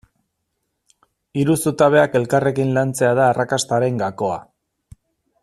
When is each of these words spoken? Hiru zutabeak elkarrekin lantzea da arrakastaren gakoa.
Hiru 1.41 1.57
zutabeak 1.65 2.17
elkarrekin 2.21 2.73
lantzea 2.79 3.13
da 3.21 3.27
arrakastaren 3.35 4.01
gakoa. 4.05 4.41